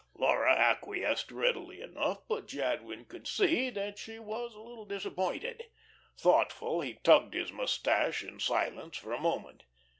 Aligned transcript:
Laura 0.15 0.53
acquiesced 0.57 1.31
readily 1.31 1.79
enough, 1.79 2.27
but 2.27 2.47
Jadwin 2.47 3.05
could 3.05 3.27
see 3.27 3.69
that 3.69 3.99
she 3.99 4.17
was 4.17 4.55
a 4.55 4.59
little 4.59 4.83
disappointed. 4.83 5.65
Thoughtful, 6.17 6.81
he 6.81 6.95
tugged 6.95 7.35
his 7.35 7.51
mustache 7.51 8.23
in 8.23 8.39
silence 8.39 8.97
for 8.97 9.13
a 9.13 9.21
moment. 9.21 9.61